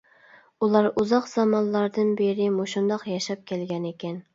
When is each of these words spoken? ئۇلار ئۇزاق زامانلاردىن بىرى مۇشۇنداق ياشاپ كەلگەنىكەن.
ئۇلار 0.67 0.87
ئۇزاق 1.01 1.29
زامانلاردىن 1.33 2.13
بىرى 2.25 2.51
مۇشۇنداق 2.59 3.11
ياشاپ 3.15 3.51
كەلگەنىكەن. 3.55 4.25